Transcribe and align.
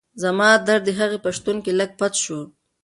زما 0.21 0.49
درد 0.67 0.83
د 0.87 0.89
هغې 0.99 1.17
په 1.25 1.29
شتون 1.37 1.57
کې 1.65 1.71
لږ 1.79 1.89
پڅ 1.99 2.13
شو. 2.23 2.39